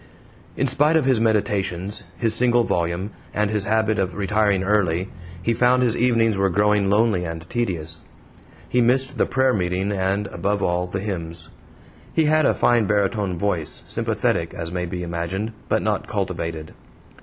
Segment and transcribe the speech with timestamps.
[0.57, 5.09] In spite of his meditations, his single volume, and his habit of retiring early,
[5.43, 8.03] he found his evenings were growing lonely and tedious.
[8.67, 11.49] He missed the prayer meeting, and, above all, the hymns.
[12.13, 16.73] He had a fine baritone voice, sympathetic, as may be imagined, but not cultivated.